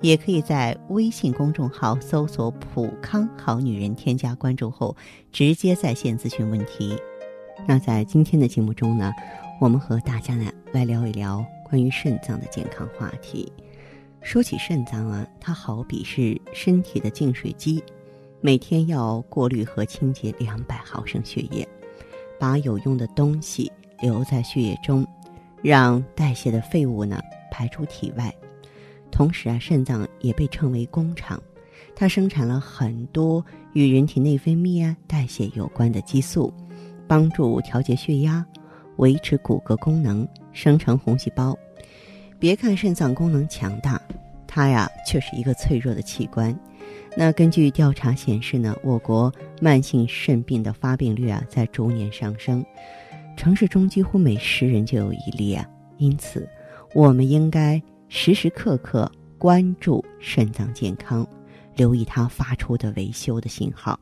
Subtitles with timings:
[0.00, 4.96] 也可以在微信公众号搜索“普康好女人”，添加关注后
[5.32, 6.96] 直接在线咨询问题。
[7.66, 9.12] 那在今天的节目中呢，
[9.60, 13.52] 我们和大家呢来聊一聊关于肾脏的健康话题。
[14.20, 17.82] 说起肾脏啊，它好比是身体的净水机，
[18.40, 21.66] 每天要过滤和清洁两百毫升血液，
[22.38, 25.06] 把有用的东西留在血液中，
[25.62, 28.32] 让代谢的废物呢排出体外。
[29.18, 31.42] 同时啊，肾脏也被称为工厂，
[31.96, 36.54] 它生产了很多与人体内分泌啊、代谢有关的激素，
[37.08, 38.46] 帮助调节血压、
[38.98, 41.58] 维持骨骼功能、生成红细胞。
[42.38, 44.00] 别看肾脏功能强大，
[44.46, 46.56] 它呀却是一个脆弱的器官。
[47.16, 52.64] 那根据调查显示呢，我国慢性肾病的发病率啊在逐年上升，
[53.36, 55.68] 城市中几乎每十人就有一例啊。
[55.96, 56.48] 因此，
[56.94, 57.82] 我们应该。
[58.10, 61.26] 时时刻刻关注肾脏健康，
[61.76, 63.98] 留意它发出的维修的信号。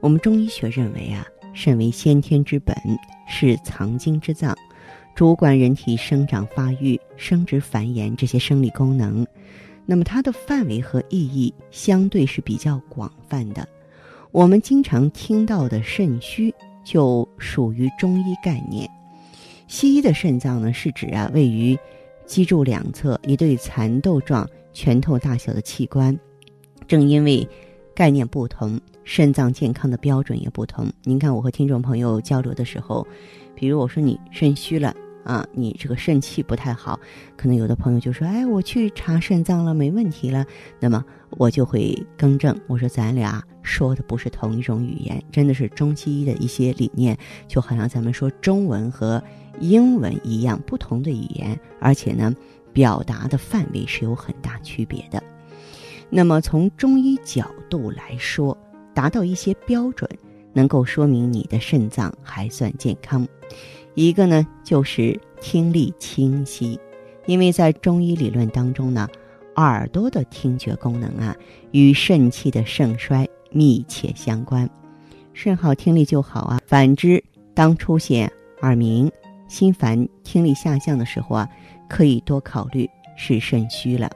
[0.00, 2.74] 我们中医学认为啊，肾为先天之本，
[3.28, 4.56] 是藏精之脏，
[5.14, 9.26] 主管人体生长发育、生殖繁衍这些生理功能。
[9.84, 13.68] 那么它的范围和意义相对是比较广泛的。
[14.30, 16.52] 我们经常听到的肾虚，
[16.82, 18.88] 就属于中医概念。
[19.68, 21.78] 西医的肾脏呢，是指啊位于。
[22.32, 26.18] 脊柱两侧一对蚕豆状、拳头大小的器官，
[26.88, 27.46] 正因为
[27.94, 30.90] 概念不同，肾脏健康的标准也不同。
[31.02, 33.06] 您看，我和听众朋友交流的时候，
[33.54, 36.98] 比如我说你肾虚了啊，你这个肾气不太好，
[37.36, 40.42] 可能有的朋友就说：“哎，我去查肾脏了，没问题了。”
[40.80, 47.14] 那么我就会更正，我说咱俩说的不是同一种语言，真的是中西医的一些理念，
[47.46, 49.22] 就好像咱们说中文和。
[49.60, 52.34] 英文一样不同的语言，而且呢，
[52.72, 55.22] 表达的范围是有很大区别的。
[56.10, 58.56] 那么从中医角度来说，
[58.92, 60.08] 达到一些标准，
[60.52, 63.26] 能够说明你的肾脏还算健康。
[63.94, 66.78] 一个呢，就是听力清晰，
[67.26, 69.08] 因为在中医理论当中呢，
[69.56, 71.36] 耳朵的听觉功能啊，
[71.70, 74.68] 与肾气的盛衰密切相关。
[75.34, 76.60] 肾好听力就好啊。
[76.66, 77.22] 反之，
[77.54, 78.30] 当出现
[78.60, 79.10] 耳鸣。
[79.52, 81.46] 心烦、听力下降的时候啊，
[81.86, 84.10] 可以多考虑是肾虚了。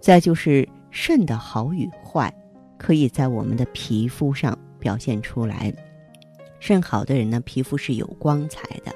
[0.00, 2.34] 再就是肾的好与坏，
[2.78, 5.70] 可以在我们的皮肤上表现出来。
[6.60, 8.90] 肾好的人呢，皮肤是有光彩的；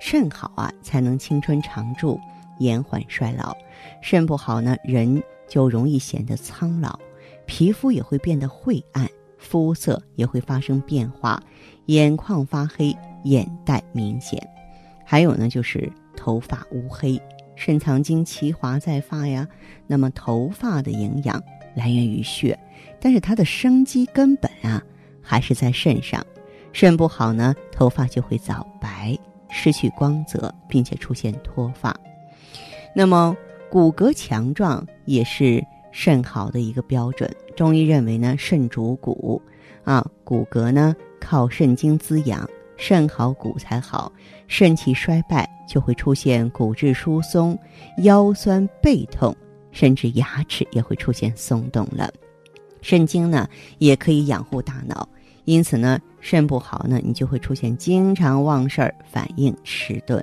[0.00, 2.18] 肾好啊，才能青春常驻、
[2.58, 3.56] 延缓衰老。
[4.02, 6.98] 肾不好呢，人就容易显得苍老，
[7.46, 9.08] 皮肤也会变得晦暗，
[9.38, 11.40] 肤色也会发生变化，
[11.86, 12.92] 眼眶发黑，
[13.22, 14.44] 眼袋明显。
[15.04, 17.20] 还有呢，就是头发乌黑，
[17.54, 19.46] 肾藏精，其华在发呀。
[19.86, 21.42] 那么头发的营养
[21.74, 22.58] 来源于血，
[23.00, 24.82] 但是它的生机根本啊
[25.22, 26.24] 还是在肾上。
[26.72, 29.16] 肾不好呢，头发就会早白，
[29.48, 31.94] 失去光泽，并且出现脱发。
[32.94, 33.36] 那么
[33.70, 37.30] 骨骼强壮也是肾好的一个标准。
[37.54, 39.40] 中医认为呢，肾主骨，
[39.84, 42.48] 啊，骨骼呢靠肾精滋养。
[42.76, 44.12] 肾好骨才好，
[44.46, 47.58] 肾气衰败就会出现骨质疏松、
[47.98, 49.34] 腰酸背痛，
[49.70, 52.10] 甚至牙齿也会出现松动了。
[52.82, 53.48] 肾精呢
[53.78, 55.08] 也可以养护大脑，
[55.44, 60.22] 因此呢肾不好呢，你就会出现经常忘事儿、反应迟钝。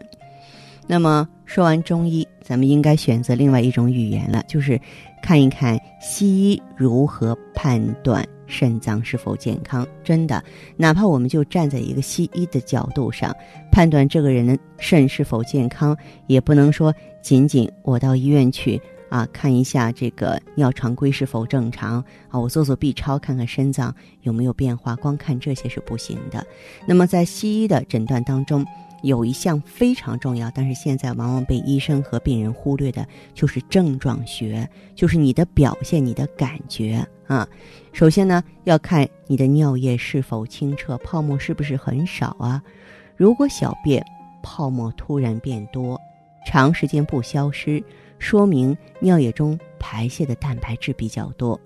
[0.88, 4.80] 那么说完中医，咱们应该选择另外一种语言了，就是
[5.24, 8.28] 看一看西医如何判断。
[8.52, 9.88] 肾脏是否健康？
[10.04, 10.44] 真的，
[10.76, 13.34] 哪怕我们就站在一个西医的角度上
[13.72, 15.98] 判断这个人的肾是否健康，
[16.28, 18.80] 也不能说仅仅我到医院去
[19.10, 26.46] 啊看一下这个尿常规是否正常啊，我做做 B 超看看肾脏有没有变化，光看这些是不行的。
[26.86, 28.66] 那么在西医的诊断当中，
[29.02, 37.48] 有一项非常重要，但是现在往往被医生和病人忽略的，就是症状学，就是你的表现、你的感觉啊。
[37.94, 42.62] 首先呢，要看你的尿液是否清澈，泡沫是不是很少啊？
[43.16, 44.06] 如果小便
[44.44, 46.00] 泡沫突然变多，
[46.46, 47.84] 长时间不消失，
[48.20, 51.60] 说明尿液中排泄的蛋白质比较多。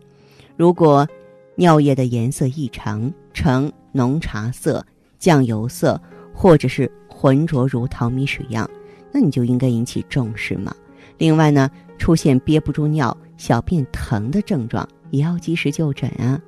[0.56, 1.08] 如果
[1.56, 4.86] 尿液的颜色异常，呈浓茶色。
[5.18, 6.00] 酱油色，
[6.36, 8.70] 或者是浑浊如淘米水样，
[9.12, 10.76] 那你就应该引起重视嘛。
[11.18, 16.40] 另外呢，出现憋不住尿、小便疼的症状，也要及时就诊啊。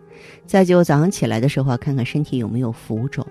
[0.45, 3.25] 再就早上起来的时候，看看身体有没有浮肿，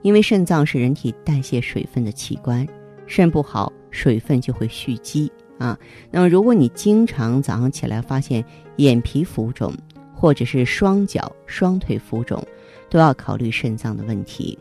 [0.00, 2.66] 因为肾脏是人体代谢水分的器官，
[3.06, 5.78] 肾不好，水分就会蓄积啊。
[6.10, 8.42] 那么，如果你经常早上起来发现
[8.76, 9.74] 眼皮浮肿，
[10.14, 12.42] 或者是双脚、双腿浮肿，
[12.88, 14.58] 都要考虑肾脏的问题。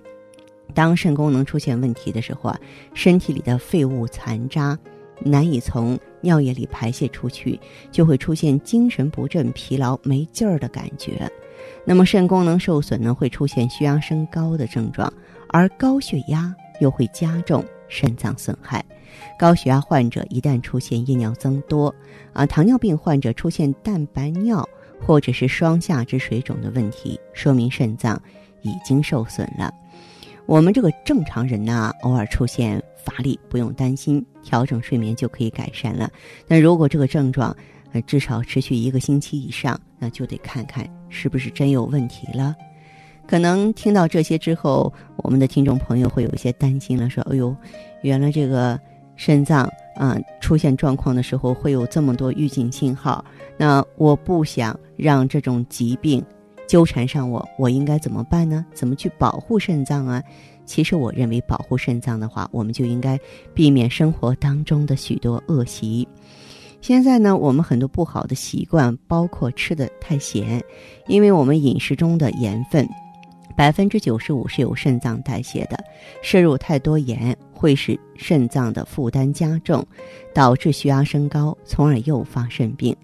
[0.73, 2.59] 当肾功能出现问题的时候啊，
[2.93, 4.77] 身体里的废物残渣
[5.21, 7.59] 难以从尿液里排泄出去，
[7.91, 11.31] 就会出现精神不振、疲劳、没劲儿的感觉。
[11.85, 15.11] 那么肾功能受损呢，会出现血压升高的症状，
[15.49, 18.83] 而高血压又会加重肾脏损害。
[19.39, 21.93] 高血压患者一旦出现夜尿增多，
[22.33, 24.67] 啊，糖尿病患者出现蛋白尿。
[25.05, 28.19] 或者是双下肢水肿的问题，说明肾脏
[28.61, 29.71] 已经受损了。
[30.45, 36.09] 我们这个正常人呢，偶尔出现乏力，不用担心，调整睡眠就可以改善了。
[36.47, 37.55] 但如果这个症状
[37.93, 42.55] 呃至少持续一个星期以上，那就得看看是不是真有问题了。
[43.27, 47.55] 可能听到这些之后，我们的听众朋友会有一些担心了，说：“哎呦，
[48.03, 48.79] 原来这个
[49.15, 53.25] 肾脏啊出现状况的时候会有这么多预警信号。”
[53.57, 56.23] 那我不想让这种疾病
[56.67, 58.65] 纠缠上我，我应该怎么办呢？
[58.73, 60.23] 怎么去保护肾脏啊？
[60.65, 63.19] 其实我认为，保护肾脏的话，我们就应该
[63.53, 66.07] 避免生活当中的许多恶习。
[66.81, 70.63] 现在呢，我们很多不好的习惯，包括吃的太咸，
[71.07, 72.87] 因为我们饮食中的盐分
[73.55, 75.83] 百分之九十五是由肾脏代谢的，
[76.21, 79.85] 摄入太多盐会使肾脏的负担加重，
[80.33, 82.95] 导致血压升高，从而诱发肾病。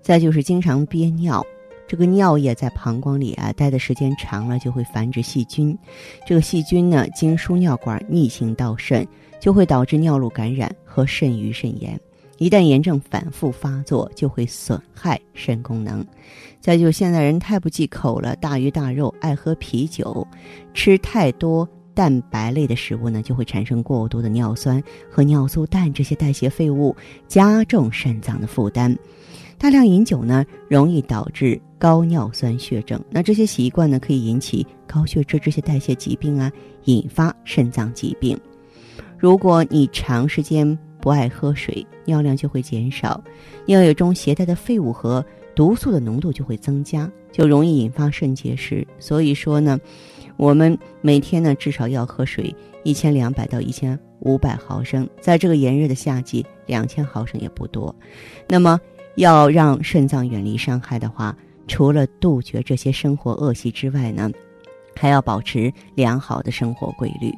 [0.00, 1.44] 再就是经常憋尿，
[1.90, 5.76] 这个尿液在膀胱里啊待的时间长了，就会繁殖细菌。
[6.24, 9.04] 这个细菌呢，经输尿管逆行到肾，
[9.40, 12.00] 就会导致尿路感染和肾盂肾炎。
[12.38, 16.06] 一旦炎症反复发作，就会损害肾功能。
[16.60, 20.24] 再就现在人太不忌口了，大鱼大肉，爱喝啤酒，
[20.72, 26.94] 吃太多蛋白类的食物呢，就会产生过多的尿酸和尿素氮这些代谢废物，
[27.26, 28.96] 加重肾脏的负担。
[29.60, 32.98] 大量饮酒呢，容易导致高尿酸血症。
[33.10, 36.50] 那这些习惯呢，可以引起高血脂这些代谢疾病啊，
[36.84, 38.40] 引发肾脏疾病。
[39.18, 40.66] 如果你长时间
[40.98, 43.22] 不爱喝水，尿量就会减少，
[43.66, 45.22] 尿液中携带的废物和
[45.54, 48.84] 毒素的浓度就会增加，就容易引发肾结石。
[48.98, 49.78] 所以说呢，
[50.38, 52.52] 我们每天呢至少要喝水
[52.82, 57.94] 一千两百到一千五百毫升，在这个炎热的夏季，两千毫升也不多。
[58.48, 58.80] 那么。
[59.20, 61.36] 要让肾脏远离伤害的话，
[61.68, 64.30] 除了杜绝这些生活恶习之外呢，
[64.96, 67.30] 还要保持良好的生活规律。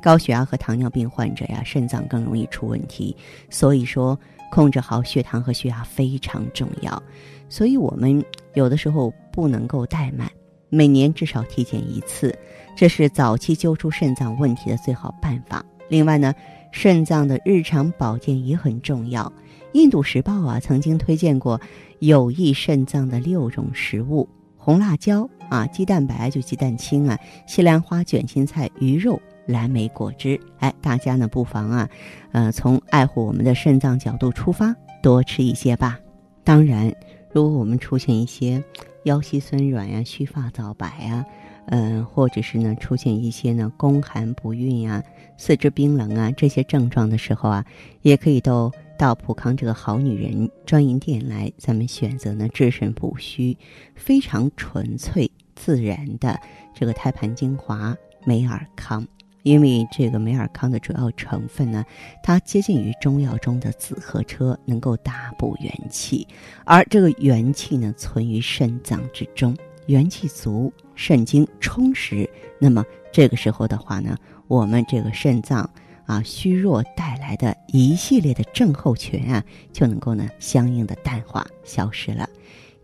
[0.00, 3.16] 高血压和糖尿病患者呀，肾脏更容易出问题，
[3.50, 4.16] 所以说
[4.48, 7.02] 控制好血糖和血压非常重要。
[7.48, 10.30] 所以我们有的时候不能够怠慢，
[10.68, 12.32] 每年至少体检一次，
[12.76, 15.64] 这是早期揪出肾脏问题的最好办法。
[15.88, 16.32] 另外呢，
[16.70, 19.30] 肾脏的日常保健也很重要。
[19.74, 21.60] 印度时报啊，曾经推荐过
[21.98, 30.40] 有益肾脏的六种食物：红辣椒啊，鸡蛋白就鸡蛋清啊，西兰花、卷心菜、鱼肉、蓝莓果汁。
[30.60, 31.88] 哎，大家呢不妨啊，
[32.30, 35.98] 呃，从爱护我们的肾脏角度出发，多吃一些吧。
[36.44, 36.94] 当然，
[37.32, 38.62] 如果我们出现一些
[39.02, 41.26] 腰膝酸软呀、须发早白呀，
[41.66, 45.02] 嗯，或者是呢出现一些呢宫寒不孕呀、
[45.36, 47.64] 四肢冰冷啊这些症状的时候啊，
[48.02, 48.70] 也可以都。
[48.98, 53.56] 到普康这个好女人专营店来，咱们选择呢治肾补虚，
[53.94, 56.38] 非常纯粹自然的
[56.74, 59.06] 这个胎盘精华美尔康。
[59.42, 61.84] 因为这个美尔康的主要成分呢，
[62.22, 66.26] 它接近于中药中的紫河车，能够大补元气。
[66.64, 69.54] 而这个元气呢，存于肾脏之中，
[69.86, 72.26] 元气足，肾精充实。
[72.58, 72.82] 那么
[73.12, 75.68] 这个时候的话呢，我们这个肾脏。
[76.06, 82.28] 啊，虚弱带来的一系列的症候群啊，就能够呢相应的淡化消失了。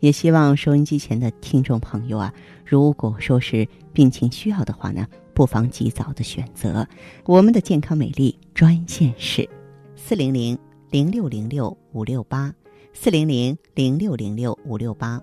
[0.01, 2.33] 也希望收音机前的听众朋友啊，
[2.65, 6.89] 如果说是病情需要的话呢，不妨及早的选择
[7.27, 9.49] 我们的健康美丽专线是
[9.95, 10.59] 四零零
[10.91, 12.55] 零六零六五六八
[12.95, 15.21] 四零零零六零六五六八。